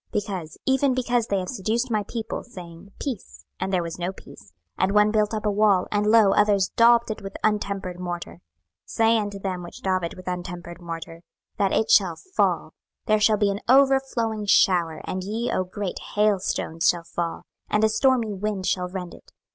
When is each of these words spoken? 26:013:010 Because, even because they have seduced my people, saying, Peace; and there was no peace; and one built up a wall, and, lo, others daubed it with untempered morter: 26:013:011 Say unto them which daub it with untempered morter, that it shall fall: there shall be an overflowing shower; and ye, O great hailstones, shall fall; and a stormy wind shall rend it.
26:013:010 0.13 0.23
Because, 0.23 0.57
even 0.65 0.93
because 0.95 1.27
they 1.27 1.37
have 1.37 1.47
seduced 1.49 1.91
my 1.91 2.01
people, 2.01 2.41
saying, 2.43 2.91
Peace; 2.99 3.45
and 3.59 3.71
there 3.71 3.83
was 3.83 3.99
no 3.99 4.11
peace; 4.11 4.51
and 4.75 4.93
one 4.95 5.11
built 5.11 5.31
up 5.31 5.45
a 5.45 5.51
wall, 5.51 5.85
and, 5.91 6.07
lo, 6.07 6.31
others 6.31 6.71
daubed 6.75 7.11
it 7.11 7.21
with 7.21 7.37
untempered 7.43 7.99
morter: 7.99 8.31
26:013:011 8.31 8.39
Say 8.85 9.17
unto 9.19 9.37
them 9.39 9.61
which 9.61 9.81
daub 9.83 10.03
it 10.03 10.15
with 10.15 10.27
untempered 10.27 10.81
morter, 10.81 11.21
that 11.57 11.71
it 11.71 11.91
shall 11.91 12.15
fall: 12.15 12.73
there 13.05 13.19
shall 13.19 13.37
be 13.37 13.51
an 13.51 13.61
overflowing 13.69 14.47
shower; 14.47 15.01
and 15.03 15.23
ye, 15.23 15.51
O 15.51 15.63
great 15.63 15.99
hailstones, 16.15 16.87
shall 16.89 17.03
fall; 17.03 17.43
and 17.69 17.83
a 17.83 17.87
stormy 17.87 18.33
wind 18.33 18.65
shall 18.65 18.87
rend 18.89 19.13
it. 19.13 19.31